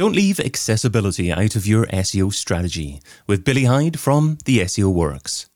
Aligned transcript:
Don't 0.00 0.16
leave 0.16 0.40
accessibility 0.40 1.30
out 1.30 1.56
of 1.56 1.66
your 1.66 1.84
SEO 1.88 2.32
strategy 2.32 3.02
with 3.26 3.44
Billie 3.44 3.66
Hyde 3.66 4.00
from 4.00 4.38
The 4.46 4.60
SEO 4.60 4.90
Works. 4.90 5.50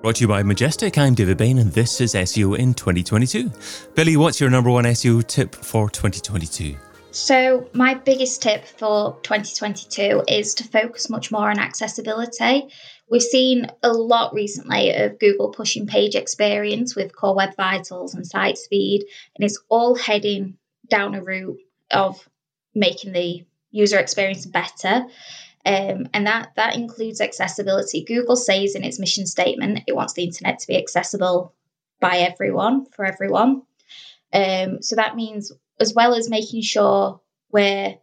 Brought 0.00 0.14
to 0.14 0.20
you 0.20 0.28
by 0.28 0.44
Majestic, 0.44 0.96
I'm 0.96 1.16
David 1.16 1.38
Bain, 1.38 1.58
and 1.58 1.72
this 1.72 2.00
is 2.00 2.14
SEO 2.14 2.56
in 2.56 2.72
2022. 2.72 3.50
Billie, 3.96 4.16
what's 4.16 4.40
your 4.40 4.48
number 4.50 4.70
one 4.70 4.84
SEO 4.84 5.26
tip 5.26 5.56
for 5.56 5.90
2022? 5.90 6.76
So, 7.10 7.68
my 7.72 7.94
biggest 7.94 8.42
tip 8.42 8.64
for 8.64 9.18
2022 9.22 10.22
is 10.28 10.54
to 10.54 10.62
focus 10.62 11.10
much 11.10 11.32
more 11.32 11.50
on 11.50 11.58
accessibility. 11.58 12.68
We've 13.10 13.22
seen 13.22 13.66
a 13.82 13.92
lot 13.92 14.34
recently 14.34 14.90
of 14.94 15.18
Google 15.18 15.50
pushing 15.50 15.86
page 15.86 16.14
experience 16.14 16.94
with 16.94 17.14
Core 17.14 17.34
Web 17.34 17.56
Vitals 17.56 18.14
and 18.14 18.26
site 18.26 18.58
speed, 18.58 19.06
and 19.34 19.44
it's 19.44 19.62
all 19.68 19.94
heading 19.94 20.58
down 20.88 21.14
a 21.14 21.22
route 21.22 21.58
of 21.90 22.28
making 22.74 23.12
the 23.12 23.44
user 23.70 23.98
experience 23.98 24.46
better. 24.46 25.06
Um, 25.66 26.08
and 26.14 26.26
that 26.26 26.52
that 26.56 26.76
includes 26.76 27.20
accessibility. 27.20 28.04
Google 28.04 28.36
says 28.36 28.74
in 28.74 28.84
its 28.84 28.98
mission 28.98 29.26
statement 29.26 29.80
it 29.86 29.96
wants 29.96 30.12
the 30.12 30.24
internet 30.24 30.58
to 30.60 30.66
be 30.66 30.78
accessible 30.78 31.54
by 32.00 32.18
everyone 32.18 32.86
for 32.86 33.04
everyone. 33.04 33.62
Um, 34.32 34.82
so 34.82 34.96
that 34.96 35.16
means 35.16 35.52
as 35.80 35.94
well 35.94 36.14
as 36.14 36.30
making 36.30 36.62
sure 36.62 37.20
we're 37.50 37.96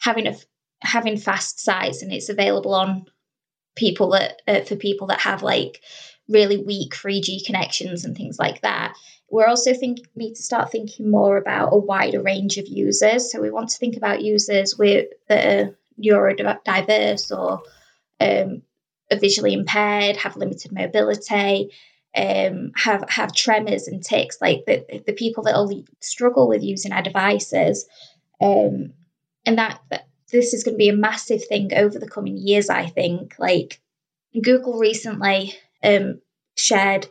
having 0.00 0.26
a 0.26 0.34
having 0.80 1.16
fast 1.16 1.60
sites 1.60 2.02
and 2.02 2.12
it's 2.12 2.28
available 2.28 2.74
on 2.74 3.06
people 3.74 4.10
that 4.10 4.42
uh, 4.46 4.60
for 4.60 4.76
people 4.76 5.08
that 5.08 5.20
have 5.20 5.42
like 5.42 5.82
really 6.28 6.56
weak 6.56 6.94
3G 6.94 7.44
connections 7.44 8.04
and 8.04 8.16
things 8.16 8.38
like 8.38 8.62
that. 8.62 8.94
We're 9.30 9.46
also 9.46 9.74
think 9.74 9.98
need 10.14 10.34
to 10.34 10.42
start 10.42 10.70
thinking 10.70 11.10
more 11.10 11.36
about 11.36 11.72
a 11.72 11.78
wider 11.78 12.22
range 12.22 12.56
of 12.56 12.68
users. 12.68 13.30
So 13.30 13.40
we 13.40 13.50
want 13.50 13.70
to 13.70 13.78
think 13.78 13.96
about 13.96 14.22
users 14.22 14.76
with 14.78 15.08
that 15.28 15.46
are 15.46 15.78
neurodiverse 16.00 17.36
or 17.36 17.62
um, 18.20 18.62
are 19.10 19.18
visually 19.18 19.52
impaired, 19.52 20.16
have 20.16 20.36
limited 20.36 20.72
mobility, 20.72 21.70
um, 22.16 22.72
have 22.76 23.08
have 23.10 23.34
tremors 23.34 23.88
and 23.88 24.04
tics, 24.04 24.40
like 24.40 24.64
the 24.66 25.02
the 25.06 25.12
people 25.12 25.44
that 25.44 25.54
will 25.54 25.84
struggle 26.00 26.48
with 26.48 26.62
using 26.62 26.92
our 26.92 27.02
devices, 27.02 27.86
um, 28.40 28.92
and 29.44 29.58
that, 29.58 29.80
that 29.90 30.06
this 30.34 30.52
is 30.52 30.64
going 30.64 30.74
to 30.74 30.78
be 30.78 30.88
a 30.88 30.96
massive 30.96 31.44
thing 31.44 31.72
over 31.74 31.98
the 31.98 32.08
coming 32.08 32.36
years. 32.36 32.68
I 32.68 32.86
think, 32.86 33.36
like 33.38 33.80
Google 34.42 34.78
recently 34.78 35.54
um, 35.82 36.20
shared 36.56 37.06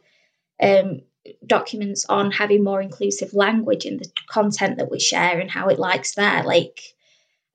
um, 0.62 1.02
documents 1.46 2.06
on 2.10 2.32
having 2.32 2.64
more 2.64 2.82
inclusive 2.82 3.34
language 3.34 3.86
in 3.86 3.98
the 3.98 4.12
content 4.28 4.78
that 4.78 4.92
we 4.92 5.00
share 5.00 5.40
and 5.40 5.50
how 5.50 5.70
it 5.70 5.80
likes 5.80 6.16
that. 6.16 6.46
Like, 6.46 6.82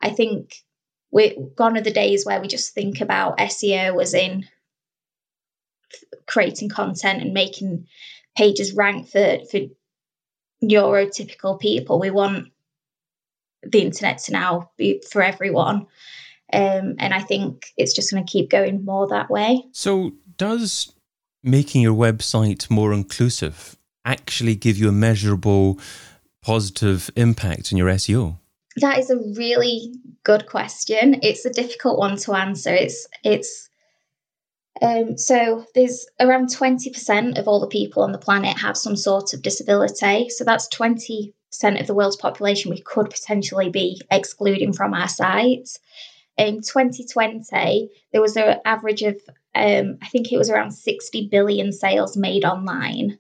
I 0.00 0.08
think 0.08 0.56
we're 1.10 1.34
gone 1.54 1.76
are 1.76 1.82
the 1.82 1.90
days 1.90 2.24
where 2.24 2.40
we 2.40 2.48
just 2.48 2.72
think 2.72 3.02
about 3.02 3.38
SEO 3.38 4.00
as 4.00 4.14
in 4.14 4.46
creating 6.26 6.70
content 6.70 7.22
and 7.22 7.34
making 7.34 7.86
pages 8.36 8.74
rank 8.74 9.08
for 9.08 9.38
for 9.50 9.60
neurotypical 10.64 11.60
people. 11.60 12.00
We 12.00 12.10
want 12.10 12.48
the 13.62 13.80
internet 13.82 14.18
to 14.18 14.32
now 14.32 14.70
be 14.76 15.02
for 15.10 15.22
everyone. 15.22 15.86
Um, 16.52 16.94
and 16.98 17.12
I 17.12 17.20
think 17.20 17.66
it's 17.76 17.94
just 17.94 18.10
going 18.10 18.24
to 18.24 18.30
keep 18.30 18.50
going 18.50 18.84
more 18.84 19.06
that 19.08 19.30
way. 19.30 19.64
So, 19.72 20.12
does 20.36 20.94
making 21.42 21.82
your 21.82 21.94
website 21.94 22.70
more 22.70 22.92
inclusive 22.92 23.76
actually 24.04 24.54
give 24.54 24.78
you 24.78 24.88
a 24.88 24.92
measurable 24.92 25.78
positive 26.42 27.10
impact 27.16 27.70
in 27.70 27.78
your 27.78 27.88
SEO? 27.88 28.38
That 28.76 28.98
is 28.98 29.10
a 29.10 29.18
really 29.36 29.94
good 30.24 30.46
question. 30.46 31.20
It's 31.22 31.44
a 31.44 31.50
difficult 31.50 31.98
one 31.98 32.16
to 32.18 32.32
answer. 32.32 32.72
It's 32.72 33.06
it's 33.24 33.68
um, 34.80 35.18
so 35.18 35.64
there's 35.74 36.06
around 36.20 36.48
20% 36.50 37.38
of 37.38 37.48
all 37.48 37.60
the 37.60 37.66
people 37.66 38.04
on 38.04 38.12
the 38.12 38.18
planet 38.18 38.56
have 38.58 38.76
some 38.76 38.94
sort 38.94 39.34
of 39.34 39.42
disability. 39.42 40.28
So 40.28 40.44
that's 40.44 40.68
20% 40.68 41.32
of 41.62 41.86
the 41.86 41.94
world's 41.94 42.16
population 42.16 42.70
we 42.70 42.80
could 42.80 43.10
potentially 43.10 43.70
be 43.70 44.00
excluding 44.10 44.72
from 44.72 44.94
our 44.94 45.08
sites. 45.08 45.78
In 46.36 46.56
2020, 46.56 47.90
there 48.12 48.20
was 48.20 48.36
an 48.36 48.60
average 48.64 49.02
of, 49.02 49.20
um, 49.54 49.98
I 50.00 50.08
think 50.08 50.32
it 50.32 50.38
was 50.38 50.50
around 50.50 50.70
60 50.70 51.28
billion 51.30 51.72
sales 51.72 52.16
made 52.16 52.44
online, 52.44 53.18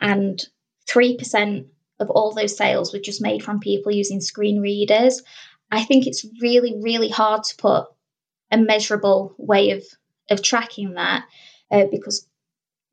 and 0.00 0.40
3% 0.88 1.66
of 1.98 2.10
all 2.10 2.32
those 2.32 2.56
sales 2.56 2.92
were 2.92 3.00
just 3.00 3.20
made 3.20 3.42
from 3.42 3.60
people 3.60 3.92
using 3.92 4.20
screen 4.20 4.60
readers. 4.60 5.22
I 5.70 5.84
think 5.84 6.06
it's 6.06 6.26
really, 6.40 6.80
really 6.80 7.08
hard 7.08 7.44
to 7.44 7.56
put 7.56 7.86
a 8.50 8.58
measurable 8.58 9.34
way 9.36 9.70
of, 9.70 9.84
of 10.30 10.42
tracking 10.42 10.94
that 10.94 11.24
uh, 11.70 11.84
because 11.90 12.26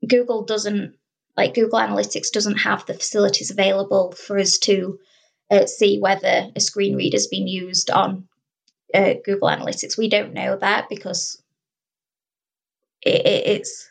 Google 0.06 0.44
doesn't, 0.46 0.96
like 1.38 1.54
Google 1.54 1.80
Analytics 1.80 2.32
doesn't 2.32 2.58
have 2.58 2.86
the 2.86 2.96
facilities 2.96 3.52
available 3.52 4.12
for 4.12 4.40
us 4.40 4.58
to 4.60 5.00
uh, 5.52 5.68
see 5.68 6.00
whether 6.00 6.50
a 6.56 6.60
screen 6.60 6.96
reader 6.96 7.16
has 7.16 7.28
been 7.28 7.48
used 7.48 7.92
on 7.92 8.28
uh, 8.94 9.14
Google 9.24 9.48
Analytics. 9.48 9.98
We 9.98 10.10
don't 10.10 10.34
know 10.34 10.58
that 10.58 10.90
because 10.90 11.42
it, 13.04 13.26
it, 13.26 13.48
it's 13.48 13.90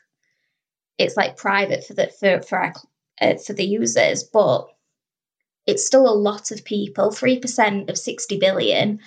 it's 0.99 1.17
like 1.17 1.37
private 1.37 1.84
for 1.84 1.95
the 1.95 2.09
for 2.09 2.43
for 2.43 2.59
our, 2.59 2.73
uh, 3.21 3.37
for 3.37 3.53
the 3.53 3.65
users, 3.65 4.25
but 4.25 4.67
it's 5.67 5.87
still 5.87 6.09
a 6.09 6.15
lot 6.15 6.51
of 6.51 6.65
people. 6.65 7.13
Three 7.13 7.39
percent 7.39 7.89
of 7.89 7.97
sixty 7.97 8.39
billion. 8.39 9.01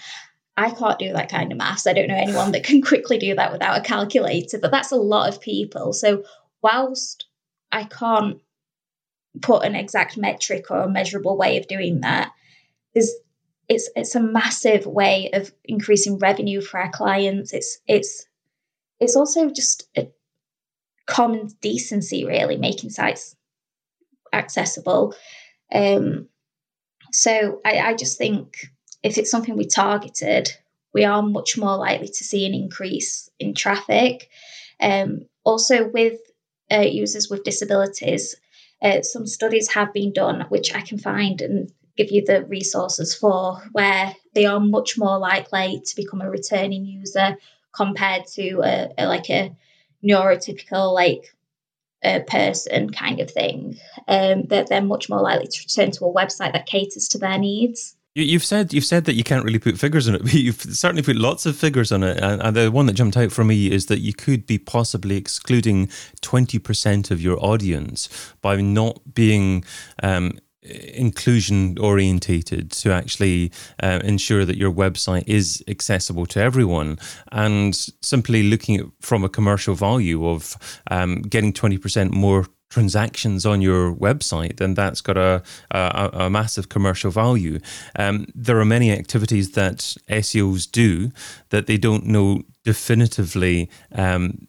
I 0.56 0.72
can't 0.72 1.00
do 1.00 1.14
that 1.14 1.32
kind 1.32 1.52
of 1.52 1.58
maths. 1.58 1.88
I 1.88 1.94
don't 1.94 2.10
know 2.10 2.16
anyone 2.16 2.52
that 2.52 2.64
can 2.64 2.82
quickly 2.92 3.18
do 3.18 3.36
that 3.36 3.52
without 3.52 3.78
a 3.78 3.82
calculator, 3.82 4.60
but 4.60 4.72
that's 4.72 4.92
a 4.92 4.98
lot 4.98 5.30
of 5.30 5.42
people. 5.42 5.94
So 5.94 6.24
whilst 6.62 7.26
I 7.72 7.84
can't 7.84 8.40
put 9.42 9.64
an 9.64 9.76
exact 9.76 10.18
metric 10.18 10.72
or 10.72 10.82
a 10.82 10.90
measurable 10.90 11.38
way 11.38 11.58
of 11.58 11.68
doing 11.68 12.02
that, 12.02 12.32
there's 12.94 13.12
it's 13.68 13.90
it's 13.96 14.16
a 14.16 14.20
massive 14.20 14.86
way 14.86 15.30
of 15.34 15.54
increasing 15.64 16.18
revenue 16.18 16.62
for 16.62 16.80
our 16.80 16.90
clients. 16.90 17.54
It's 17.54 17.80
it's 17.88 18.26
it's 19.00 19.16
also 19.16 19.50
just 19.50 19.88
a 19.96 20.10
common 21.06 21.50
decency, 21.62 22.26
really, 22.26 22.58
making 22.58 22.90
sites 22.90 23.36
accessible. 24.34 25.16
Um, 25.72 26.28
so 27.12 27.62
I, 27.66 27.80
I 27.80 27.94
just 27.94 28.18
think 28.18 28.58
if 29.04 29.18
it's 29.18 29.32
something 29.32 29.56
we 29.56 29.66
targeted, 29.66 30.50
we 30.94 31.06
are 31.06 31.22
much 31.22 31.58
more 31.58 31.78
likely 31.78 32.08
to 32.08 32.24
see 32.24 32.46
an 32.46 32.54
increase 32.54 33.30
in 33.40 33.54
traffic. 33.54 34.30
Um, 34.82 35.28
also, 35.44 35.88
with 35.88 36.20
uh, 36.72 36.82
users 36.82 37.30
with 37.30 37.44
disabilities, 37.44 38.36
uh, 38.82 39.02
some 39.02 39.28
studies 39.28 39.70
have 39.70 39.94
been 39.94 40.14
done, 40.14 40.46
which 40.50 40.74
I 40.74 40.82
can 40.82 40.98
find 40.98 41.42
and 41.42 41.72
give 41.98 42.12
you 42.12 42.24
the 42.24 42.46
resources 42.46 43.14
for 43.14 43.62
where 43.74 44.16
they 44.34 44.46
are 44.46 44.60
much 44.60 44.98
more 44.98 45.18
likely 45.18 45.82
to 45.86 45.96
become 45.96 46.22
a 46.22 46.30
returning 46.30 46.86
user 46.86 47.38
compared 47.74 48.26
to 48.28 48.62
a, 48.62 48.90
a 48.98 49.06
like 49.08 49.30
a 49.30 49.56
neurotypical 50.04 50.94
like 50.94 51.36
a 52.04 52.22
person 52.22 52.90
kind 52.92 53.20
of 53.20 53.30
thing. 53.30 53.78
Um, 54.08 54.44
that 54.44 54.68
they're 54.68 54.82
much 54.82 55.10
more 55.10 55.22
likely 55.22 55.48
to 55.48 55.64
return 55.64 55.92
to 55.92 56.06
a 56.06 56.14
website 56.14 56.54
that 56.54 56.66
caters 56.66 57.10
to 57.10 57.18
their 57.18 57.38
needs. 57.38 57.98
You've 58.16 58.44
said 58.44 58.74
you've 58.74 58.86
said 58.86 59.06
that 59.06 59.14
you 59.14 59.24
can't 59.24 59.46
really 59.46 59.60
put 59.60 59.78
figures 59.78 60.08
on 60.08 60.16
it, 60.16 60.22
but 60.24 60.34
you've 60.34 60.62
certainly 60.62 61.04
put 61.04 61.16
lots 61.16 61.46
of 61.46 61.56
figures 61.56 61.92
on 61.92 62.04
it. 62.04 62.18
And 62.22 62.56
the 62.56 62.72
one 62.72 62.86
that 62.88 62.94
jumped 62.94 63.18
out 63.18 63.32
for 63.32 63.44
me 63.44 63.72
is 63.72 63.86
that 63.86 64.00
you 64.00 64.14
could 64.14 64.46
be 64.46 64.58
possibly 64.58 65.16
excluding 65.16 65.90
twenty 66.22 66.60
percent 66.60 67.12
of 67.12 67.22
your 67.22 67.44
audience 67.44 68.10
by 68.42 68.60
not 68.62 69.00
being 69.14 69.64
um, 70.02 70.40
inclusion 70.62 71.78
orientated 71.80 72.72
to 72.72 72.92
actually 72.92 73.52
uh, 73.82 74.00
ensure 74.04 74.44
that 74.46 74.58
your 74.58 74.72
website 74.72 75.24
is 75.28 75.64
accessible 75.68 76.26
to 76.26 76.42
everyone 76.42 76.98
and 77.32 77.76
simply 78.02 78.44
looking 78.44 78.80
at 78.80 78.86
from 79.00 79.24
a 79.24 79.30
commercial 79.30 79.74
value 79.74 80.28
of 80.28 80.58
um, 80.92 81.22
getting 81.22 81.54
20% 81.54 82.12
more 82.12 82.46
transactions 82.70 83.46
on 83.46 83.62
your 83.62 83.94
website, 83.94 84.58
then 84.58 84.74
that's 84.74 85.02
got 85.02 85.18
a, 85.18 85.42
a, 85.72 86.10
a 86.14 86.30
massive 86.30 86.70
commercial 86.70 87.12
value. 87.12 87.60
Um, 87.96 88.28
there 88.36 88.60
are 88.60 88.66
many 88.66 88.92
activities 88.92 89.52
that 89.52 89.78
SEOs 90.10 90.70
do 90.72 91.12
that 91.50 91.68
they 91.68 91.78
don't 91.78 92.06
know 92.06 92.44
definitively 92.64 93.70
um, 93.92 94.48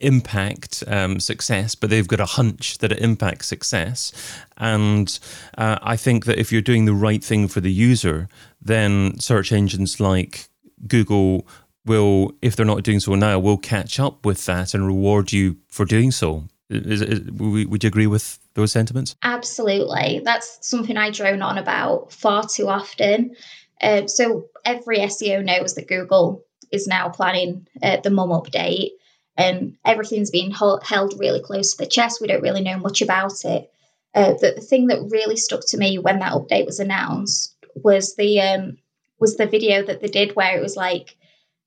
impact 0.00 0.82
um, 0.86 1.20
success, 1.20 1.74
but 1.74 1.90
they've 1.90 2.08
got 2.08 2.20
a 2.20 2.26
hunch 2.26 2.78
that 2.78 2.92
it 2.92 2.98
impacts 2.98 3.46
success. 3.46 4.12
And 4.56 5.18
uh, 5.56 5.78
I 5.82 5.96
think 5.96 6.24
that 6.26 6.38
if 6.38 6.52
you're 6.52 6.62
doing 6.62 6.84
the 6.84 6.94
right 6.94 7.22
thing 7.22 7.48
for 7.48 7.60
the 7.60 7.72
user, 7.72 8.28
then 8.60 9.18
search 9.18 9.52
engines 9.52 10.00
like 10.00 10.48
Google 10.86 11.46
will, 11.84 12.32
if 12.42 12.56
they're 12.56 12.66
not 12.66 12.82
doing 12.82 13.00
so 13.00 13.14
now, 13.14 13.38
will 13.38 13.58
catch 13.58 13.98
up 14.00 14.24
with 14.24 14.46
that 14.46 14.74
and 14.74 14.86
reward 14.86 15.32
you 15.32 15.58
for 15.68 15.84
doing 15.84 16.10
so. 16.10 16.44
Is, 16.72 17.02
is, 17.02 17.20
would 17.30 17.84
you 17.84 17.88
agree 17.88 18.06
with 18.06 18.38
those 18.54 18.72
sentiments? 18.72 19.14
Absolutely. 19.22 20.22
That's 20.24 20.58
something 20.66 20.96
I 20.96 21.10
drone 21.10 21.42
on 21.42 21.58
about 21.58 22.12
far 22.12 22.46
too 22.46 22.68
often. 22.68 23.36
Uh, 23.80 24.06
so 24.06 24.46
every 24.64 24.98
SEO 24.98 25.44
knows 25.44 25.74
that 25.74 25.88
Google 25.88 26.44
is 26.70 26.86
now 26.86 27.08
planning 27.08 27.66
uh, 27.82 27.98
the 28.02 28.10
MUM 28.10 28.30
update 28.30 28.90
and 29.36 29.76
everything's 29.84 30.30
being 30.30 30.50
held 30.50 31.14
really 31.18 31.40
close 31.40 31.72
to 31.72 31.84
the 31.84 31.90
chest. 31.90 32.20
We 32.20 32.28
don't 32.28 32.42
really 32.42 32.62
know 32.62 32.78
much 32.78 33.02
about 33.02 33.44
it. 33.44 33.70
Uh, 34.14 34.34
the, 34.34 34.52
the, 34.56 34.60
thing 34.60 34.88
that 34.88 35.08
really 35.10 35.36
stuck 35.36 35.66
to 35.68 35.78
me 35.78 35.98
when 35.98 36.18
that 36.18 36.32
update 36.32 36.66
was 36.66 36.80
announced 36.80 37.56
was 37.74 38.14
the 38.16 38.40
um, 38.42 38.76
was 39.18 39.36
the 39.36 39.46
video 39.46 39.82
that 39.82 40.00
they 40.02 40.08
did 40.08 40.36
where 40.36 40.58
it 40.58 40.60
was 40.60 40.76
like, 40.76 41.16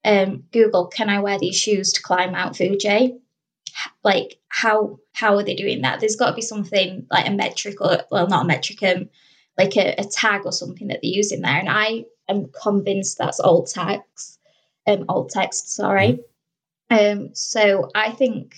um, 0.04 0.44
Google, 0.52 0.86
can 0.86 1.10
I 1.10 1.22
wear 1.22 1.40
these 1.40 1.56
shoes 1.56 1.94
to 1.94 2.04
climb 2.04 2.34
Mount 2.34 2.56
Fuji? 2.56 3.18
Like 4.06 4.38
how 4.50 5.00
how 5.13 5.36
are 5.36 5.44
they 5.44 5.56
doing 5.56 5.81
that? 5.81 6.00
There's 6.00 6.16
got 6.16 6.30
to 6.30 6.36
be 6.36 6.42
something 6.42 7.07
like 7.12 7.28
a 7.28 7.31
metric 7.31 7.81
or 7.81 8.04
well, 8.12 8.28
not 8.28 8.46
a 8.46 8.48
metric, 8.48 8.84
um, 8.84 9.10
like 9.57 9.75
a, 9.75 9.96
a 9.98 10.06
tag 10.06 10.42
or 10.46 10.52
something 10.52 10.88
that 10.88 11.00
they 11.02 11.10
use 11.10 11.31
in 11.31 11.42
there. 11.42 11.57
And 11.57 11.69
I 11.69 12.06
am 12.30 12.52
convinced 12.62 13.18
that's 13.18 13.40
alt 13.40 13.72
text, 13.74 14.40
um, 14.86 15.06
alt 15.10 15.31
text. 15.31 15.75
Sorry. 15.75 16.19
Mm-hmm. 16.92 17.24
Um, 17.24 17.30
so 17.34 17.90
I 17.96 18.12
think 18.12 18.56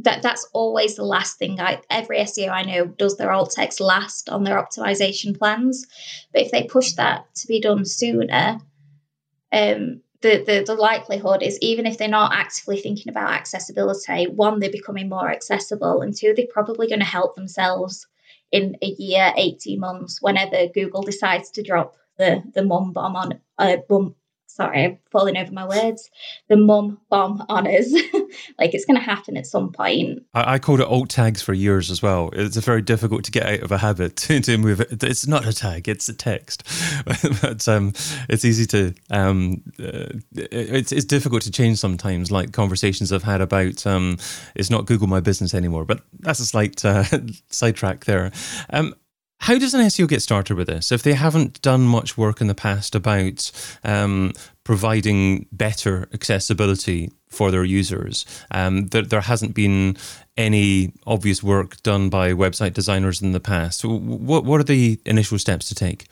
that 0.00 0.20
that's 0.20 0.46
always 0.52 0.94
the 0.94 1.04
last 1.04 1.38
thing 1.38 1.58
I 1.58 1.80
every 1.88 2.18
SEO 2.18 2.50
I 2.50 2.62
know 2.62 2.84
does 2.84 3.16
their 3.16 3.32
alt 3.32 3.52
text 3.52 3.80
last 3.80 4.28
on 4.28 4.44
their 4.44 4.62
optimization 4.62 5.36
plans. 5.38 5.86
But 6.32 6.42
if 6.42 6.50
they 6.50 6.64
push 6.64 6.92
that 6.92 7.34
to 7.36 7.46
be 7.46 7.62
done 7.62 7.86
sooner, 7.86 8.60
um, 9.52 10.02
the, 10.26 10.44
the 10.44 10.64
the 10.66 10.74
likelihood 10.74 11.42
is 11.42 11.58
even 11.60 11.86
if 11.86 11.98
they're 11.98 12.08
not 12.08 12.32
actively 12.34 12.78
thinking 12.78 13.08
about 13.10 13.32
accessibility, 13.32 14.26
one, 14.26 14.58
they're 14.58 14.70
becoming 14.70 15.08
more 15.08 15.30
accessible, 15.30 16.02
and 16.02 16.16
two, 16.16 16.34
they're 16.34 16.46
probably 16.50 16.88
going 16.88 17.00
to 17.00 17.06
help 17.06 17.36
themselves 17.36 18.06
in 18.50 18.76
a 18.82 18.86
year, 18.86 19.32
18 19.36 19.78
months, 19.78 20.20
whenever 20.20 20.66
Google 20.74 21.02
decides 21.02 21.50
to 21.50 21.62
drop 21.62 21.96
the 22.18 22.42
the 22.54 22.64
MUM 22.64 22.92
bomb 22.92 23.14
on 23.14 23.40
uh, 23.58 23.76
bum 23.88 24.16
sorry, 24.56 24.84
I'm 24.84 24.98
falling 25.10 25.36
over 25.36 25.52
my 25.52 25.66
words, 25.66 26.10
the 26.48 26.56
MUM 26.56 26.98
bomb 27.10 27.44
honours. 27.50 27.92
like 28.58 28.72
it's 28.74 28.86
going 28.86 28.98
to 28.98 29.04
happen 29.04 29.36
at 29.36 29.46
some 29.46 29.70
point. 29.70 30.22
I, 30.32 30.54
I, 30.54 30.58
called 30.58 30.80
it 30.80 30.86
alt 30.86 31.10
tags 31.10 31.42
for 31.42 31.52
years 31.52 31.90
as 31.90 32.02
well. 32.02 32.30
It's 32.32 32.56
very 32.56 32.80
difficult 32.80 33.24
to 33.24 33.30
get 33.30 33.46
out 33.46 33.60
of 33.60 33.70
a 33.70 33.78
habit 33.78 34.16
to, 34.16 34.40
to 34.40 34.56
move 34.56 34.80
it. 34.80 35.02
It's 35.02 35.26
not 35.26 35.46
a 35.46 35.52
tag, 35.52 35.88
it's 35.88 36.08
a 36.08 36.14
text. 36.14 36.64
but 37.42 37.68
um, 37.68 37.92
it's 38.30 38.44
easy 38.44 38.64
to, 38.66 38.94
um, 39.10 39.62
uh, 39.78 40.16
it's, 40.34 40.90
it's 40.90 41.04
difficult 41.04 41.42
to 41.42 41.50
change 41.50 41.78
sometimes, 41.78 42.32
like 42.32 42.52
conversations 42.52 43.12
I've 43.12 43.22
had 43.22 43.42
about 43.42 43.86
um, 43.86 44.16
it's 44.54 44.70
not 44.70 44.86
Google 44.86 45.06
My 45.06 45.20
Business 45.20 45.52
anymore. 45.52 45.84
But 45.84 46.00
that's 46.20 46.40
a 46.40 46.46
slight 46.46 46.82
uh, 46.84 47.04
sidetrack 47.50 48.06
there. 48.06 48.32
Um, 48.70 48.94
how 49.40 49.58
does 49.58 49.74
an 49.74 49.82
SEO 49.82 50.08
get 50.08 50.22
started 50.22 50.56
with 50.56 50.66
this? 50.66 50.90
If 50.90 51.02
they 51.02 51.12
haven't 51.12 51.60
done 51.62 51.82
much 51.82 52.16
work 52.16 52.40
in 52.40 52.46
the 52.46 52.54
past 52.54 52.94
about 52.94 53.50
um, 53.84 54.32
providing 54.64 55.46
better 55.52 56.08
accessibility 56.12 57.10
for 57.28 57.50
their 57.50 57.64
users, 57.64 58.24
um, 58.50 58.88
there, 58.88 59.02
there, 59.02 59.20
hasn't 59.20 59.54
been 59.54 59.96
any 60.36 60.92
obvious 61.06 61.42
work 61.42 61.80
done 61.82 62.08
by 62.08 62.32
website 62.32 62.72
designers 62.72 63.20
in 63.20 63.32
the 63.32 63.40
past. 63.40 63.84
What, 63.84 64.44
what 64.44 64.60
are 64.60 64.64
the 64.64 65.00
initial 65.04 65.38
steps 65.38 65.68
to 65.68 65.74
take? 65.74 66.06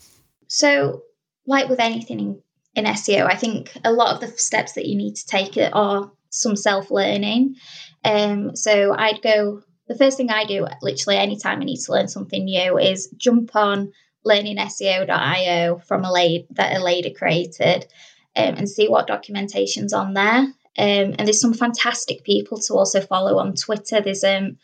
So, 0.49 1.03
like 1.47 1.69
with 1.69 1.81
anything 1.81 2.41
in, 2.75 2.85
SEO, 2.85 3.26
I 3.26 3.37
think 3.37 3.76
a 3.85 3.93
lot 3.93 4.15
of 4.15 4.21
the 4.21 4.37
steps 4.38 4.73
that 4.73 4.87
you 4.87 4.97
need 4.97 5.15
to 5.17 5.26
take 5.26 5.56
are 5.73 6.11
some 6.29 6.56
self 6.56 6.91
learning. 6.91 7.56
Um, 8.05 8.55
so, 8.55 8.94
I'd 8.97 9.23
go 9.23 9.62
the 9.86 9.96
first 9.96 10.16
thing 10.16 10.31
I 10.31 10.44
do, 10.44 10.66
literally 10.82 11.19
anytime 11.19 11.60
I 11.60 11.64
need 11.64 11.81
to 11.81 11.92
learn 11.92 12.08
something 12.08 12.44
new, 12.44 12.78
is 12.78 13.08
jump 13.16 13.54
on 13.54 13.92
learningseo.io 14.26 15.78
from 15.78 16.04
a 16.04 16.12
lady 16.12 16.46
that 16.50 16.76
a 16.76 16.82
lady 16.82 17.12
created 17.12 17.86
um, 18.36 18.54
and 18.56 18.69
see 18.69 18.88
what 18.88 19.06
documentation's 19.06 19.92
on 19.92 20.14
there. 20.14 20.46
Um, 20.76 21.14
and 21.19 21.20
there's 21.20 21.40
some 21.40 21.54
fantastic 21.54 22.25
people 22.25 22.58
to 22.58 22.75
also 22.75 23.00
follow 23.00 23.38
on 23.38 23.54
Twitter. 23.54 24.00
There's 24.00 24.25
um, 24.25 24.56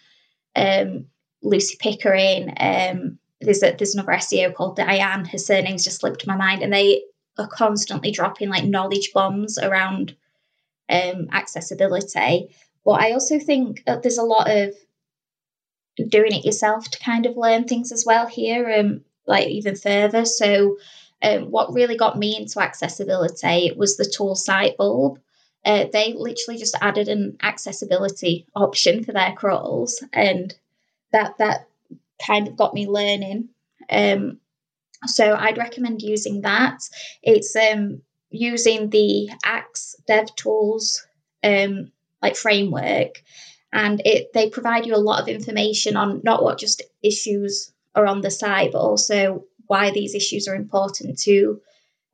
um, 0.57 1.07
Lucy 1.43 1.77
Pickering. 1.79 2.53
Um, 2.59 3.19
there's 3.41 3.63
a, 3.63 3.75
there's 3.77 3.95
another 3.95 4.13
SEO 4.13 4.55
called 4.55 4.77
Diane. 4.77 5.25
Her 5.25 5.39
surname's 5.39 5.85
just 5.85 6.01
slipped 6.01 6.27
my 6.27 6.37
mind, 6.37 6.63
and 6.63 6.73
they 6.73 7.05
are 7.39 7.49
constantly 7.49 8.11
dropping 8.11 8.49
like 8.49 8.65
knowledge 8.65 9.11
bombs 9.15 9.59
around 9.59 10.17
um, 10.89 11.29
accessibility. 11.33 12.49
But 12.85 13.03
I 13.03 13.13
also 13.13 13.39
think 13.39 13.85
that 13.85 14.03
there's 14.03 14.19
a 14.19 14.23
lot 14.23 14.51
of 14.51 14.75
doing 16.09 16.33
it 16.33 16.45
yourself 16.45 16.91
to 16.91 16.99
kind 16.99 17.27
of 17.27 17.37
learn 17.37 17.65
things 17.65 17.93
as 17.93 18.05
well 18.07 18.27
here, 18.27 18.71
um, 18.71 19.03
like 19.27 19.49
even 19.49 19.77
further. 19.77 20.25
So, 20.25 20.79
um, 21.23 21.51
what 21.51 21.73
really 21.75 21.97
got 21.97 22.19
me 22.19 22.37
into 22.37 22.61
accessibility 22.61 23.73
was 23.77 23.97
the 23.97 24.05
tool 24.05 24.35
Sitebulb. 24.35 25.19
Uh, 25.65 25.85
they 25.93 26.15
literally 26.17 26.59
just 26.59 26.77
added 26.81 27.09
an 27.09 27.37
accessibility 27.43 28.47
option 28.57 29.05
for 29.05 29.13
their 29.13 29.33
crawls, 29.33 30.03
and 30.13 30.55
that 31.13 31.37
that 31.39 31.69
kind 32.25 32.49
of 32.49 32.57
got 32.57 32.73
me 32.73 32.87
learning. 32.87 33.51
Um, 33.91 34.39
so 35.07 35.35
I'd 35.35 35.59
recommend 35.59 36.03
using 36.03 36.43
that. 36.43 36.79
It's 37.23 37.55
um, 37.57 38.03
using 38.31 38.91
the 38.91 39.31
Axe 39.45 39.97
Dev 40.07 40.35
Tools 40.37 41.07
um, 41.43 41.91
like 42.23 42.37
framework 42.37 43.23
and 43.73 44.03
it 44.05 44.33
they 44.33 44.51
provide 44.51 44.87
you 44.87 44.95
a 44.95 44.97
lot 44.97 45.21
of 45.21 45.29
information 45.29 45.97
on 45.97 46.21
not 46.25 46.43
what 46.43 46.59
just 46.59 46.83
issues 47.03 47.73
are 47.95 48.07
on 48.07 48.21
the 48.21 48.31
site, 48.31 48.73
but 48.73 48.81
also 48.81 49.45
why 49.67 49.91
these 49.91 50.15
issues 50.15 50.49
are 50.49 50.55
important 50.55 51.19
to 51.21 51.61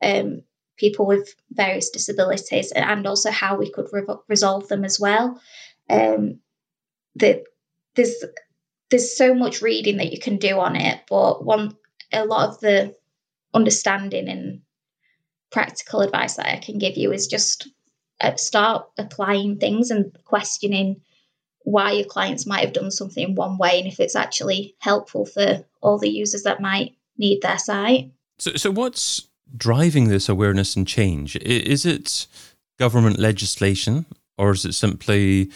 um, 0.02 0.42
people 0.76 1.06
with 1.06 1.34
various 1.50 1.90
disabilities, 1.90 2.72
and 2.72 3.06
also 3.06 3.30
how 3.30 3.56
we 3.56 3.70
could 3.70 3.88
re- 3.92 4.04
resolve 4.28 4.68
them 4.68 4.84
as 4.84 5.00
well. 5.00 5.40
Um, 5.88 6.40
the, 7.14 7.44
there's 7.94 8.24
there's 8.90 9.16
so 9.16 9.34
much 9.34 9.62
reading 9.62 9.96
that 9.96 10.12
you 10.12 10.20
can 10.20 10.36
do 10.36 10.58
on 10.58 10.76
it, 10.76 11.00
but 11.08 11.44
one 11.44 11.76
a 12.12 12.24
lot 12.24 12.48
of 12.50 12.60
the 12.60 12.94
understanding 13.54 14.28
and 14.28 14.60
practical 15.50 16.02
advice 16.02 16.34
that 16.34 16.46
I 16.46 16.58
can 16.58 16.78
give 16.78 16.96
you 16.96 17.12
is 17.12 17.26
just 17.26 17.68
uh, 18.20 18.36
start 18.36 18.86
applying 18.98 19.58
things 19.58 19.90
and 19.90 20.16
questioning 20.24 21.00
why 21.66 21.90
your 21.90 22.04
clients 22.04 22.46
might 22.46 22.64
have 22.64 22.72
done 22.72 22.92
something 22.92 23.30
in 23.30 23.34
one 23.34 23.58
way 23.58 23.80
and 23.80 23.88
if 23.88 23.98
it's 23.98 24.14
actually 24.14 24.76
helpful 24.78 25.26
for 25.26 25.64
all 25.80 25.98
the 25.98 26.08
users 26.08 26.44
that 26.44 26.60
might 26.60 26.94
need 27.18 27.42
their 27.42 27.58
site. 27.58 28.08
So, 28.38 28.52
so 28.52 28.70
what's 28.70 29.26
driving 29.56 30.06
this 30.06 30.28
awareness 30.28 30.76
and 30.76 30.86
change? 30.86 31.34
Is 31.34 31.84
it 31.84 32.28
government 32.78 33.18
legislation 33.18 34.06
or 34.38 34.52
is 34.52 34.64
it 34.64 34.74
simply 34.74 35.50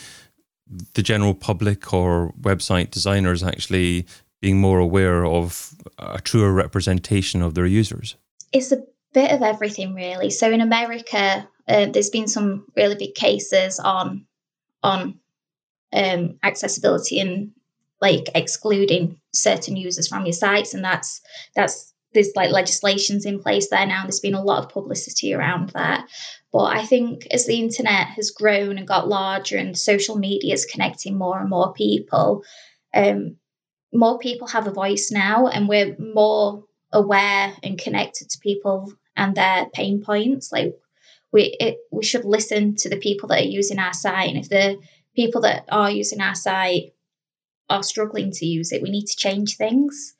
the 0.94 1.02
general 1.02 1.32
public 1.32 1.94
or 1.94 2.34
website 2.40 2.90
designers 2.90 3.44
actually 3.44 4.04
being 4.40 4.61
more 4.61 4.80
aware 4.80 5.25
of 5.25 5.73
a 5.99 6.20
truer 6.20 6.52
representation 6.52 7.40
of 7.40 7.54
their 7.54 7.66
users? 7.66 8.16
It's 8.52 8.73
a 8.73 8.82
bit 9.14 9.30
of 9.30 9.42
everything, 9.42 9.94
really. 9.94 10.30
So 10.30 10.50
in 10.50 10.61
America, 10.61 11.49
uh, 11.68 11.87
there's 11.87 12.11
been 12.11 12.26
some 12.26 12.66
really 12.75 12.96
big 12.96 13.14
cases 13.14 13.78
on 13.78 14.26
on 14.82 15.20
um, 15.92 16.38
accessibility 16.42 17.20
and 17.20 17.52
like 18.00 18.28
excluding 18.35 19.20
certain 19.32 19.76
users 19.76 20.09
from 20.09 20.25
your 20.25 20.32
sites 20.32 20.75
and 20.75 20.85
that's 20.85 21.20
that's 21.54 21.92
there's 22.12 22.32
like 22.35 22.50
legislations 22.50 23.25
in 23.25 23.38
place 23.38 23.68
there 23.70 23.87
now 23.87 24.00
and 24.00 24.09
there's 24.09 24.20
been 24.20 24.35
a 24.35 24.42
lot 24.42 24.64
of 24.64 24.70
publicity 24.70 25.32
around 25.32 25.70
that. 25.70 26.06
But 26.52 26.76
i 26.76 26.85
think 26.85 27.26
as 27.30 27.47
the 27.47 27.61
internet 27.61 28.09
has 28.09 28.30
grown 28.30 28.78
and 28.78 28.88
got 28.88 29.09
larger 29.09 29.56
and 29.56 29.78
social 29.78 30.16
media 30.16 30.54
is 30.54 30.64
connecting 30.64 31.16
more 31.16 31.38
and 31.38 31.49
more 31.49 31.73
people 31.73 32.42
um, 32.94 33.37
more 33.92 34.18
people 34.18 34.49
have 34.49 34.66
a 34.66 34.73
voice 34.73 35.11
now 35.11 35.47
and 35.47 35.68
we're 35.68 35.97
more 35.99 36.64
aware 36.92 37.52
and 37.62 37.78
connected 37.78 38.30
to 38.30 38.38
people 38.38 38.92
and 39.16 39.35
their 39.35 39.66
pain 39.73 40.02
points. 40.02 40.52
Like 40.52 40.75
we 41.32 41.56
it, 41.61 41.78
we 41.90 42.04
should 42.04 42.25
listen 42.25 42.76
to 42.76 42.88
the 42.88 42.97
people 42.97 43.28
that 43.28 43.40
are 43.40 43.56
using 43.59 43.78
our 43.78 43.92
site 43.92 44.28
and 44.28 44.38
if 44.38 44.49
they're 44.49 44.76
people 45.14 45.42
that 45.42 45.64
are 45.70 45.90
using 45.90 46.20
our 46.20 46.34
site 46.34 46.92
are 47.68 47.82
struggling 47.82 48.32
to 48.32 48.46
use 48.46 48.72
it. 48.72 48.82
We 48.82 48.90
need 48.90 49.06
to 49.06 49.16
change 49.16 49.56
things. 49.56 50.14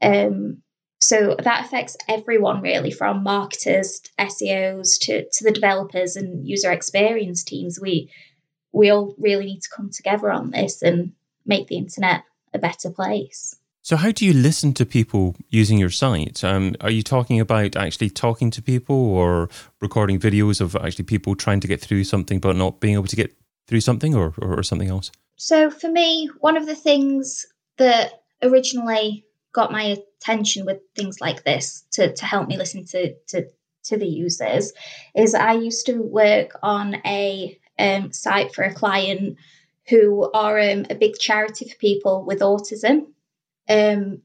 Um, 0.00 0.62
so 1.00 1.34
that 1.42 1.66
affects 1.66 1.96
everyone 2.08 2.62
really, 2.62 2.92
from 2.92 3.24
marketers, 3.24 4.02
SEOs 4.18 5.00
to, 5.02 5.28
to 5.28 5.44
the 5.44 5.50
developers 5.50 6.14
and 6.16 6.46
user 6.46 6.70
experience 6.70 7.42
teams. 7.42 7.80
We 7.80 8.10
we 8.72 8.90
all 8.90 9.14
really 9.18 9.44
need 9.44 9.60
to 9.62 9.68
come 9.68 9.90
together 9.90 10.30
on 10.30 10.50
this 10.50 10.80
and 10.80 11.12
make 11.44 11.68
the 11.68 11.76
internet 11.76 12.24
a 12.54 12.58
better 12.58 12.90
place. 12.90 13.56
So, 13.82 13.96
how 13.96 14.12
do 14.12 14.24
you 14.24 14.32
listen 14.32 14.74
to 14.74 14.86
people 14.86 15.34
using 15.48 15.76
your 15.76 15.90
site? 15.90 16.44
Um, 16.44 16.76
are 16.80 16.90
you 16.90 17.02
talking 17.02 17.40
about 17.40 17.74
actually 17.74 18.10
talking 18.10 18.52
to 18.52 18.62
people 18.62 18.94
or 18.94 19.48
recording 19.80 20.20
videos 20.20 20.60
of 20.60 20.76
actually 20.76 21.04
people 21.04 21.34
trying 21.34 21.58
to 21.60 21.68
get 21.68 21.80
through 21.80 22.04
something 22.04 22.38
but 22.38 22.54
not 22.54 22.78
being 22.78 22.94
able 22.94 23.08
to 23.08 23.16
get 23.16 23.34
through 23.66 23.80
something 23.80 24.14
or, 24.14 24.34
or, 24.40 24.58
or 24.58 24.62
something 24.62 24.88
else? 24.88 25.10
so 25.36 25.70
for 25.70 25.90
me, 25.90 26.30
one 26.38 26.56
of 26.56 26.66
the 26.66 26.74
things 26.74 27.46
that 27.76 28.22
originally 28.42 29.24
got 29.52 29.72
my 29.72 29.96
attention 30.20 30.64
with 30.64 30.78
things 30.94 31.20
like 31.20 31.42
this 31.42 31.84
to, 31.92 32.12
to 32.14 32.24
help 32.24 32.48
me 32.48 32.56
listen 32.56 32.84
to, 32.86 33.14
to 33.28 33.46
to 33.84 33.96
the 33.96 34.06
users 34.06 34.72
is 35.14 35.34
I 35.34 35.54
used 35.54 35.86
to 35.86 36.00
work 36.00 36.56
on 36.62 36.96
a 37.04 37.58
um, 37.78 38.12
site 38.12 38.54
for 38.54 38.62
a 38.62 38.72
client 38.72 39.36
who 39.88 40.30
are 40.32 40.60
um, 40.60 40.86
a 40.88 40.94
big 40.94 41.18
charity 41.18 41.68
for 41.68 41.76
people 41.76 42.24
with 42.24 42.40
autism. 42.40 43.06
Um, 43.68 44.22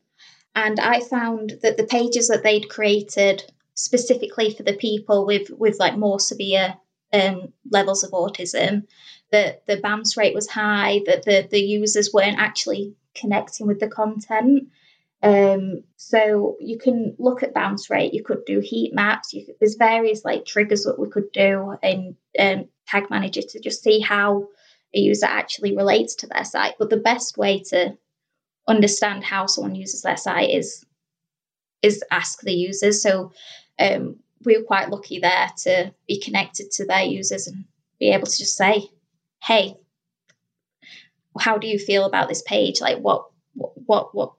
and 0.56 0.79
I 0.79 1.01
found 1.01 1.60
that 1.63 1.77
the 1.77 1.86
pages 1.86 2.27
that 2.27 2.44
they'd 2.44 2.70
created 2.70 3.44
specifically 3.74 4.53
for 4.53 4.63
the 4.63 4.74
people 4.74 5.25
with, 5.25 5.50
with 5.50 5.79
like 5.79 5.98
more 5.98 6.20
severe 6.20 6.75
um, 7.14 7.54
levels 7.72 8.04
of 8.04 8.12
autism, 8.12 8.84
that 9.32 9.66
the 9.66 9.78
bounce 9.78 10.18
rate 10.18 10.36
was 10.36 10.48
high, 10.48 11.02
that 11.06 11.24
the, 11.24 11.48
the 11.50 11.60
users 11.60 12.14
weren't 12.14 12.40
actually 12.40 12.96
connecting 13.16 13.68
with 13.68 13.80
the 13.80 13.88
content. 13.88 14.70
Um, 15.24 15.84
so 15.96 16.58
you 16.60 16.78
can 16.78 17.16
look 17.18 17.42
at 17.42 17.54
bounce 17.54 17.90
rate. 17.90 18.14
You 18.14 18.24
could 18.24 18.46
do 18.46 18.60
heat 18.60 18.94
maps. 18.94 19.32
Could, 19.32 19.56
there's 19.60 19.76
various 19.76 20.24
like 20.24 20.46
triggers 20.46 20.84
that 20.84 21.00
we 21.00 21.10
could 21.10 21.32
do 21.32 21.76
in 21.82 22.16
um, 22.40 22.66
Tag 22.88 23.10
Manager 23.10 23.42
to 23.42 23.60
just 23.60 23.84
see 23.84 24.00
how 24.00 24.48
a 24.96 25.00
user 25.00 25.26
actually 25.26 25.76
relates 25.76 26.16
to 26.16 26.28
their 26.28 26.46
site. 26.46 26.76
But 26.78 26.90
the 26.90 26.98
best 26.98 27.38
way 27.38 27.64
to 27.70 27.98
understand 28.68 29.24
how 29.24 29.48
someone 29.48 29.76
uses 29.76 30.02
their 30.02 30.18
site 30.18 30.52
is 30.52 30.86
is 31.82 32.04
ask 32.12 32.42
the 32.42 32.54
users. 32.54 33.02
So 33.02 33.32
um, 33.80 34.18
we 34.46 34.58
were 34.58 34.63
quite 34.63 34.89
lucky 34.89 35.20
there 35.20 35.50
to 35.63 35.94
be 36.08 36.20
connected 36.20 36.72
to 36.72 36.86
their 36.86 37.03
users 37.03 37.48
and 37.48 37.65
be 38.00 38.10
able 38.12 38.27
to 38.27 38.38
just 38.38 38.56
say, 38.56 38.89
"Hey, 39.44 39.75
how 41.39 41.58
do 41.58 41.67
you 41.67 41.79
feel 41.79 42.06
about 42.06 42.29
this 42.29 42.41
page? 42.41 42.82
Like, 42.82 43.00
what, 43.00 43.25
what, 43.53 44.13
what, 44.13 44.34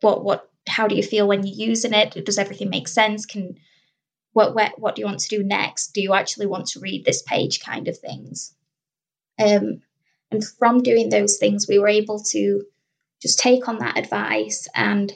what 0.00 0.24
what 0.24 0.50
how 0.66 0.88
do 0.88 0.94
you 0.94 1.02
feel 1.02 1.28
when 1.28 1.46
you're 1.46 1.68
using 1.68 1.92
it? 1.92 2.24
Does 2.24 2.38
everything 2.38 2.70
make 2.70 2.88
sense? 2.88 3.26
Can 3.26 3.56
what 4.32 4.54
what, 4.54 4.78
what 4.78 4.94
do 4.94 5.00
you 5.00 5.06
want 5.06 5.20
to 5.20 5.36
do 5.36 5.42
next? 5.44 5.92
Do 5.94 6.02
you 6.02 6.14
actually 6.14 6.46
want 6.46 6.68
to 6.68 6.80
read 6.80 7.04
this 7.04 7.22
page? 7.22 7.60
kind 7.60 7.88
of 7.88 7.98
things. 7.98 8.54
Um, 9.38 9.82
and 10.30 10.44
from 10.44 10.82
doing 10.82 11.08
those 11.08 11.38
things 11.38 11.66
we 11.68 11.78
were 11.78 11.88
able 11.88 12.20
to 12.30 12.64
just 13.20 13.38
take 13.38 13.68
on 13.68 13.78
that 13.78 13.98
advice 13.98 14.68
and 14.74 15.12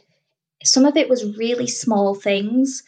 some 0.65 0.85
of 0.85 0.97
it 0.97 1.09
was 1.09 1.37
really 1.37 1.67
small 1.67 2.15
things 2.15 2.83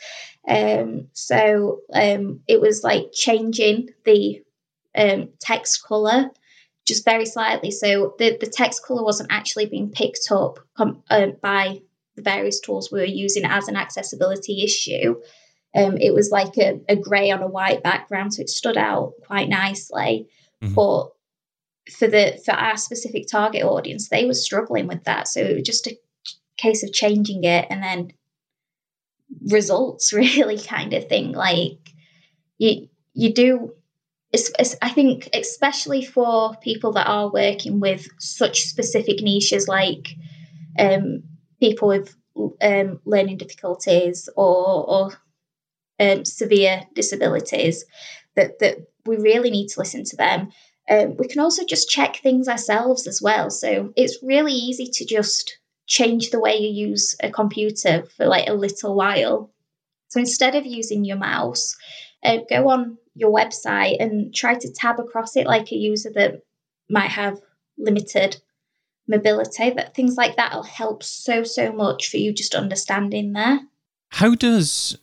um, 0.48 1.08
so 1.12 1.80
um, 1.92 2.40
it 2.48 2.60
was 2.60 2.82
like 2.82 3.12
changing 3.12 3.90
the 4.04 4.42
um, 4.96 5.30
text 5.40 5.84
color 5.84 6.30
just 6.86 7.04
very 7.04 7.26
slightly. 7.26 7.70
So 7.70 8.14
the, 8.18 8.36
the 8.40 8.46
text 8.46 8.84
color 8.84 9.04
wasn't 9.04 9.32
actually 9.32 9.66
being 9.66 9.90
picked 9.90 10.28
up 10.30 10.58
com- 10.76 11.02
uh, 11.10 11.28
by 11.42 11.82
the 12.16 12.22
various 12.22 12.60
tools 12.60 12.90
we 12.90 13.00
were 13.00 13.04
using 13.04 13.44
as 13.44 13.68
an 13.68 13.76
accessibility 13.76 14.64
issue. 14.64 15.20
Um, 15.74 15.98
it 15.98 16.12
was 16.12 16.30
like 16.30 16.56
a, 16.58 16.80
a 16.88 16.96
grey 16.96 17.30
on 17.30 17.42
a 17.42 17.46
white 17.46 17.82
background, 17.82 18.34
so 18.34 18.42
it 18.42 18.48
stood 18.48 18.76
out 18.76 19.12
quite 19.26 19.48
nicely. 19.48 20.26
Mm-hmm. 20.62 20.74
But 20.74 21.10
for 21.96 22.08
the 22.08 22.40
for 22.44 22.52
our 22.52 22.76
specific 22.76 23.28
target 23.30 23.62
audience, 23.62 24.08
they 24.08 24.24
were 24.24 24.34
struggling 24.34 24.88
with 24.88 25.04
that. 25.04 25.28
So 25.28 25.40
it 25.40 25.54
was 25.54 25.62
just 25.62 25.86
a 25.86 25.96
case 26.56 26.82
of 26.82 26.92
changing 26.92 27.44
it 27.44 27.66
and 27.70 27.82
then 27.82 28.12
results 29.48 30.12
really 30.12 30.58
kind 30.58 30.92
of 30.92 31.08
thing. 31.08 31.32
Like 31.32 31.78
you 32.58 32.88
you 33.14 33.32
do 33.34 33.72
it's, 34.32 34.50
it's, 34.58 34.76
I 34.80 34.90
think, 34.90 35.28
especially 35.34 36.04
for 36.04 36.54
people 36.62 36.92
that 36.92 37.08
are 37.08 37.32
working 37.32 37.80
with 37.80 38.06
such 38.20 38.62
specific 38.62 39.22
niches 39.22 39.66
like 39.66 40.14
um, 40.78 41.24
people 41.58 41.88
with 41.88 42.14
um, 42.62 43.00
learning 43.04 43.38
difficulties 43.38 44.28
or, 44.36 44.88
or 44.88 45.12
um, 45.98 46.24
severe 46.24 46.82
disabilities, 46.94 47.84
that, 48.36 48.60
that 48.60 48.78
we 49.04 49.16
really 49.16 49.50
need 49.50 49.68
to 49.68 49.80
listen 49.80 50.04
to 50.04 50.16
them. 50.16 50.50
Um, 50.88 51.16
we 51.16 51.26
can 51.26 51.40
also 51.40 51.64
just 51.64 51.90
check 51.90 52.16
things 52.16 52.48
ourselves 52.48 53.06
as 53.06 53.20
well. 53.20 53.50
So 53.50 53.92
it's 53.96 54.18
really 54.22 54.52
easy 54.52 54.86
to 54.92 55.04
just 55.04 55.58
change 55.90 56.30
the 56.30 56.40
way 56.40 56.56
you 56.56 56.88
use 56.88 57.16
a 57.20 57.30
computer 57.30 58.04
for 58.16 58.24
like 58.24 58.48
a 58.48 58.54
little 58.54 58.94
while. 58.94 59.50
So 60.08 60.20
instead 60.20 60.54
of 60.54 60.64
using 60.64 61.04
your 61.04 61.18
mouse, 61.18 61.76
uh, 62.24 62.38
go 62.48 62.68
on 62.68 62.96
your 63.14 63.32
website 63.32 63.96
and 63.98 64.32
try 64.32 64.54
to 64.54 64.72
tab 64.72 65.00
across 65.00 65.36
it 65.36 65.46
like 65.46 65.72
a 65.72 65.76
user 65.76 66.10
that 66.14 66.42
might 66.88 67.10
have 67.10 67.40
limited 67.76 68.40
mobility. 69.08 69.70
That 69.70 69.94
things 69.94 70.16
like 70.16 70.36
that 70.36 70.54
will 70.54 70.62
help 70.62 71.02
so 71.02 71.42
so 71.42 71.72
much 71.72 72.08
for 72.08 72.18
you 72.18 72.32
just 72.32 72.54
understanding 72.54 73.32
there. 73.32 73.60
How 74.10 74.36
does 74.36 74.96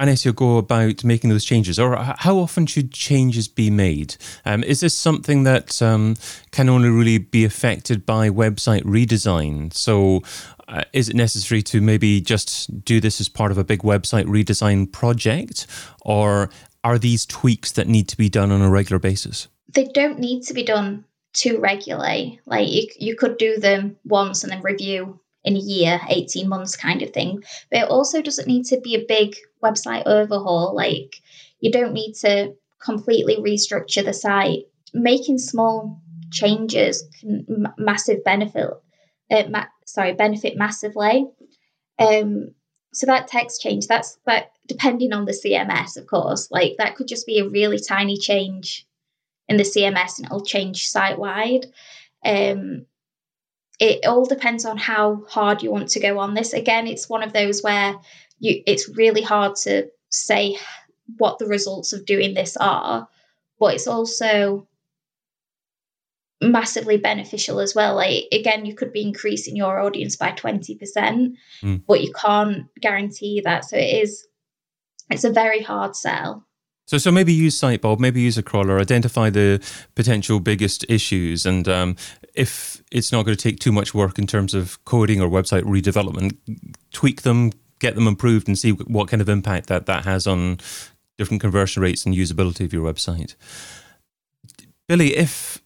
an 0.00 0.08
SEO 0.08 0.34
go 0.34 0.56
about 0.56 1.04
making 1.04 1.28
those 1.28 1.44
changes, 1.44 1.78
or 1.78 1.94
how 1.96 2.38
often 2.38 2.64
should 2.64 2.90
changes 2.90 3.48
be 3.48 3.70
made? 3.70 4.16
Um, 4.46 4.64
is 4.64 4.80
this 4.80 4.96
something 4.96 5.42
that 5.44 5.80
um, 5.82 6.16
can 6.52 6.70
only 6.70 6.88
really 6.88 7.18
be 7.18 7.44
affected 7.44 8.06
by 8.06 8.30
website 8.30 8.82
redesign? 8.84 9.72
So, 9.74 10.22
uh, 10.68 10.84
is 10.94 11.10
it 11.10 11.16
necessary 11.16 11.62
to 11.64 11.82
maybe 11.82 12.20
just 12.22 12.82
do 12.82 12.98
this 12.98 13.20
as 13.20 13.28
part 13.28 13.50
of 13.50 13.58
a 13.58 13.64
big 13.64 13.80
website 13.80 14.24
redesign 14.24 14.90
project, 14.90 15.66
or 16.00 16.48
are 16.82 16.98
these 16.98 17.26
tweaks 17.26 17.72
that 17.72 17.86
need 17.86 18.08
to 18.08 18.16
be 18.16 18.30
done 18.30 18.50
on 18.50 18.62
a 18.62 18.70
regular 18.70 18.98
basis? 18.98 19.48
They 19.68 19.84
don't 19.84 20.18
need 20.18 20.44
to 20.44 20.54
be 20.54 20.62
done 20.62 21.04
too 21.34 21.60
regularly. 21.60 22.40
Like 22.46 22.68
you, 22.68 22.88
you 22.98 23.16
could 23.16 23.36
do 23.36 23.58
them 23.58 23.96
once 24.04 24.42
and 24.42 24.52
then 24.52 24.62
review 24.62 25.20
in 25.44 25.56
a 25.56 25.60
year, 25.60 26.00
18 26.08 26.48
months 26.48 26.76
kind 26.76 27.02
of 27.02 27.10
thing. 27.10 27.42
But 27.70 27.82
it 27.82 27.88
also 27.88 28.22
doesn't 28.22 28.48
need 28.48 28.64
to 28.66 28.80
be 28.80 28.94
a 28.94 29.06
big 29.06 29.36
website 29.62 30.02
overhaul. 30.06 30.74
Like 30.74 31.16
you 31.60 31.70
don't 31.70 31.92
need 31.92 32.14
to 32.20 32.54
completely 32.82 33.36
restructure 33.36 34.04
the 34.04 34.12
site. 34.12 34.64
Making 34.92 35.38
small 35.38 36.00
changes 36.30 37.04
can 37.20 37.46
m- 37.48 37.74
massive 37.78 38.24
benefit. 38.24 38.70
Uh, 39.30 39.44
ma- 39.48 39.66
sorry, 39.86 40.12
benefit 40.14 40.56
massively. 40.56 41.26
Um, 41.98 42.54
so 42.92 43.06
that 43.06 43.28
text 43.28 43.60
change, 43.60 43.86
that's 43.86 44.18
that 44.26 44.52
depending 44.66 45.12
on 45.12 45.24
the 45.24 45.32
CMS, 45.32 45.96
of 45.96 46.06
course. 46.06 46.50
Like 46.50 46.74
that 46.78 46.96
could 46.96 47.08
just 47.08 47.26
be 47.26 47.38
a 47.38 47.48
really 47.48 47.78
tiny 47.78 48.16
change 48.16 48.86
in 49.48 49.56
the 49.56 49.64
CMS 49.64 50.18
and 50.18 50.26
it'll 50.26 50.44
change 50.44 50.86
site 50.86 51.18
wide. 51.18 51.66
Um, 52.24 52.86
it 53.80 54.04
all 54.04 54.26
depends 54.26 54.66
on 54.66 54.76
how 54.76 55.24
hard 55.26 55.62
you 55.62 55.70
want 55.70 55.88
to 55.88 56.00
go 56.00 56.18
on 56.18 56.34
this. 56.34 56.52
Again, 56.52 56.86
it's 56.86 57.08
one 57.08 57.22
of 57.22 57.32
those 57.32 57.62
where 57.62 57.96
you 58.38 58.62
it's 58.66 58.88
really 58.90 59.22
hard 59.22 59.56
to 59.64 59.90
say 60.10 60.58
what 61.16 61.38
the 61.38 61.46
results 61.46 61.92
of 61.92 62.04
doing 62.04 62.34
this 62.34 62.56
are, 62.58 63.08
but 63.58 63.74
it's 63.74 63.88
also 63.88 64.68
massively 66.42 66.98
beneficial 66.98 67.58
as 67.58 67.74
well. 67.74 67.96
Like 67.96 68.24
again, 68.32 68.66
you 68.66 68.74
could 68.74 68.92
be 68.92 69.02
increasing 69.02 69.56
your 69.56 69.80
audience 69.80 70.14
by 70.14 70.32
20%, 70.32 71.34
mm. 71.62 71.82
but 71.86 72.02
you 72.02 72.12
can't 72.12 72.66
guarantee 72.80 73.40
that. 73.44 73.64
So 73.64 73.76
it 73.78 74.02
is 74.02 74.26
it's 75.10 75.24
a 75.24 75.30
very 75.30 75.62
hard 75.62 75.96
sell. 75.96 76.46
So, 76.90 76.98
so 76.98 77.12
maybe 77.12 77.32
use 77.32 77.56
Sitebulb, 77.56 78.00
maybe 78.00 78.20
use 78.20 78.36
a 78.36 78.42
crawler, 78.42 78.80
identify 78.80 79.30
the 79.30 79.64
potential 79.94 80.40
biggest 80.40 80.84
issues, 80.88 81.46
and 81.46 81.68
um, 81.68 81.94
if 82.34 82.82
it's 82.90 83.12
not 83.12 83.24
going 83.24 83.36
to 83.36 83.40
take 83.40 83.60
too 83.60 83.70
much 83.70 83.94
work 83.94 84.18
in 84.18 84.26
terms 84.26 84.54
of 84.54 84.84
coding 84.84 85.20
or 85.20 85.28
website 85.28 85.62
redevelopment, 85.62 86.36
tweak 86.92 87.22
them, 87.22 87.52
get 87.78 87.94
them 87.94 88.08
improved, 88.08 88.48
and 88.48 88.58
see 88.58 88.72
what 88.72 89.06
kind 89.06 89.20
of 89.20 89.28
impact 89.28 89.68
that 89.68 89.86
that 89.86 90.04
has 90.04 90.26
on 90.26 90.58
different 91.16 91.40
conversion 91.40 91.80
rates 91.80 92.04
and 92.04 92.16
usability 92.16 92.64
of 92.64 92.72
your 92.72 92.92
website. 92.92 93.36
Billie, 94.88 95.14
if 95.14 95.62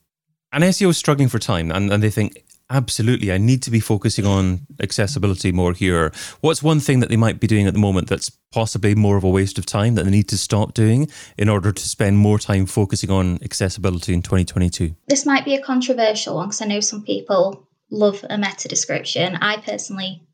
an 0.53 0.61
SEO 0.61 0.91
is 0.91 0.99
struggling 0.99 1.29
for 1.29 1.39
time 1.39 1.71
and, 1.71 1.91
and 1.91 2.03
they 2.03 2.11
think 2.11 2.45
Absolutely. 2.71 3.31
I 3.31 3.39
need 3.39 3.63
to 3.65 3.71
be 3.71 3.81
focusing 3.81 4.25
on 4.25 4.67
accessibility 4.83 5.53
more 5.53 5.75
here. 5.75 6.13
What's 6.41 6.63
one 6.63 6.81
thing 6.81 7.01
that 7.01 7.11
they 7.11 7.17
might 7.17 7.39
be 7.39 7.47
doing 7.47 7.67
at 7.67 7.75
the 7.75 7.79
moment 7.79 8.09
that's 8.09 8.31
possibly 8.53 8.95
more 8.95 9.17
of 9.17 9.25
a 9.25 9.29
waste 9.29 9.59
of 9.59 9.67
time 9.67 9.97
that 9.97 10.05
they 10.05 10.11
need 10.11 10.29
to 10.29 10.39
stop 10.39 10.73
doing 10.73 11.09
in 11.37 11.49
order 11.49 11.73
to 11.73 11.89
spend 11.89 12.17
more 12.17 12.39
time 12.39 12.65
focusing 12.67 13.11
on 13.11 13.39
accessibility 13.43 14.15
in 14.15 14.23
2022? 14.23 14.95
This 15.09 15.27
might 15.27 15.45
be 15.45 15.55
a 15.55 15.63
controversial 15.63 16.37
one 16.37 16.49
because 16.49 16.63
I 16.63 16.67
know 16.67 16.81
some 16.81 17.03
people 17.03 17.69
love 17.91 18.25
a 18.29 18.39
meta 18.39 18.67
description. 18.67 19.37
I 19.37 19.59
personally 19.59 20.27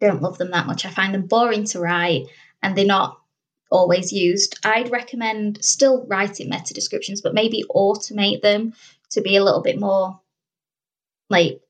don't 0.00 0.20
love 0.20 0.36
them 0.36 0.50
that 0.50 0.66
much. 0.66 0.84
I 0.84 0.90
find 0.90 1.14
them 1.14 1.26
boring 1.26 1.64
to 1.66 1.80
write 1.80 2.26
and 2.62 2.76
they're 2.76 2.84
not 2.84 3.18
always 3.70 4.12
used. 4.12 4.58
I'd 4.64 4.90
recommend 4.90 5.64
still 5.64 6.06
writing 6.06 6.50
meta 6.50 6.74
descriptions, 6.74 7.22
but 7.22 7.34
maybe 7.34 7.64
automate 7.74 8.42
them 8.42 8.74
to 9.12 9.22
be 9.22 9.36
a 9.36 9.44
little 9.44 9.62
bit 9.62 9.80
more 9.80 10.20
like 11.28 11.60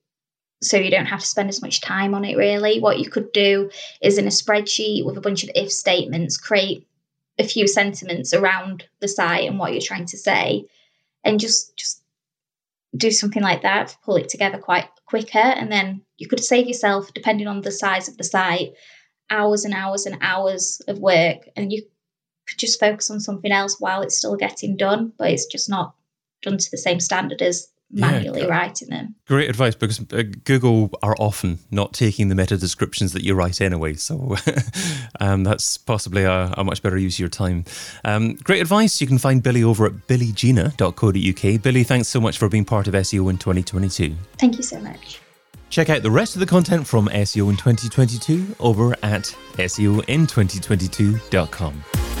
so 0.61 0.77
you 0.77 0.89
don't 0.89 1.07
have 1.07 1.19
to 1.19 1.25
spend 1.25 1.49
as 1.49 1.61
much 1.61 1.81
time 1.81 2.15
on 2.15 2.23
it 2.23 2.37
really. 2.37 2.79
What 2.79 2.99
you 2.99 3.09
could 3.09 3.31
do 3.33 3.69
is 4.01 4.17
in 4.17 4.25
a 4.25 4.29
spreadsheet 4.29 5.05
with 5.05 5.17
a 5.17 5.21
bunch 5.21 5.43
of 5.43 5.49
if 5.55 5.71
statements 5.71 6.37
create 6.37 6.87
a 7.37 7.43
few 7.43 7.67
sentiments 7.67 8.33
around 8.33 8.85
the 8.99 9.07
site 9.07 9.49
and 9.49 9.59
what 9.59 9.73
you're 9.73 9.81
trying 9.81 10.05
to 10.05 10.17
say 10.17 10.65
and 11.23 11.39
just 11.39 11.75
just 11.75 12.03
do 12.95 13.11
something 13.11 13.41
like 13.41 13.63
that, 13.63 13.97
pull 14.03 14.17
it 14.17 14.29
together 14.29 14.57
quite 14.57 14.87
quicker, 15.05 15.37
and 15.37 15.71
then 15.71 16.01
you 16.17 16.27
could 16.27 16.43
save 16.43 16.67
yourself, 16.67 17.13
depending 17.13 17.47
on 17.47 17.61
the 17.61 17.71
size 17.71 18.07
of 18.07 18.17
the 18.17 18.23
site, 18.23 18.73
hours 19.29 19.65
and 19.65 19.73
hours 19.73 20.05
and 20.05 20.17
hours 20.21 20.81
of 20.87 20.99
work, 20.99 21.49
and 21.55 21.71
you 21.71 21.83
could 22.47 22.59
just 22.59 22.79
focus 22.79 23.09
on 23.09 23.19
something 23.19 23.51
else 23.51 23.79
while 23.79 24.01
it's 24.01 24.17
still 24.17 24.35
getting 24.35 24.77
done, 24.77 25.11
but 25.17 25.31
it's 25.31 25.47
just 25.47 25.69
not 25.69 25.95
done 26.41 26.57
to 26.57 26.71
the 26.71 26.77
same 26.77 26.99
standard 26.99 27.41
as 27.41 27.67
manually 27.93 28.41
yeah, 28.41 28.47
writing 28.47 28.89
them. 28.89 29.15
Great 29.27 29.49
advice 29.49 29.75
because 29.75 30.01
uh, 30.11 30.23
Google 30.43 30.89
are 31.01 31.15
often 31.19 31.59
not 31.71 31.93
taking 31.93 32.27
the 32.29 32.35
meta 32.35 32.57
descriptions 32.57 33.13
that 33.13 33.23
you 33.23 33.35
write 33.35 33.61
anyway. 33.61 33.93
So 33.93 34.35
um, 35.19 35.43
that's 35.43 35.77
possibly 35.77 36.23
a, 36.23 36.53
a, 36.57 36.63
much 36.63 36.81
better 36.81 36.97
use 36.97 37.15
of 37.15 37.19
your 37.19 37.29
time. 37.29 37.65
Um, 38.03 38.33
great 38.35 38.61
advice. 38.61 38.99
You 38.99 39.05
can 39.07 39.19
find 39.19 39.43
Billie 39.43 39.63
over 39.63 39.85
at 39.85 39.93
billygina.co.uk. 40.07 41.61
Billie, 41.61 41.83
thanks 41.83 42.07
so 42.07 42.19
much 42.19 42.37
for 42.37 42.49
being 42.49 42.65
part 42.65 42.87
of 42.87 42.95
SEO 42.95 43.29
in 43.29 43.37
2022. 43.37 44.15
Thank 44.37 44.57
you 44.57 44.63
so 44.63 44.79
much. 44.79 45.19
Check 45.69 45.89
out 45.89 46.03
the 46.03 46.11
rest 46.11 46.35
of 46.35 46.39
the 46.39 46.45
content 46.45 46.85
from 46.85 47.07
SEO 47.07 47.49
in 47.49 47.57
2022 47.57 48.55
over 48.59 48.93
at 49.01 49.23
SEOin2022.com. 49.57 52.12